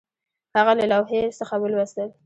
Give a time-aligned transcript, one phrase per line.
[0.57, 2.09] هغه له لوحې څخه ولوستل